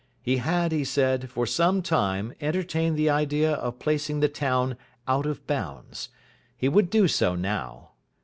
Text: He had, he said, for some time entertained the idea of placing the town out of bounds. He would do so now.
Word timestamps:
He 0.23 0.37
had, 0.37 0.71
he 0.71 0.83
said, 0.83 1.29
for 1.29 1.45
some 1.45 1.83
time 1.83 2.33
entertained 2.41 2.97
the 2.97 3.11
idea 3.11 3.53
of 3.53 3.77
placing 3.77 4.19
the 4.19 4.27
town 4.29 4.75
out 5.07 5.27
of 5.27 5.45
bounds. 5.45 6.09
He 6.57 6.67
would 6.67 6.89
do 6.89 7.07
so 7.07 7.35
now. 7.35 7.91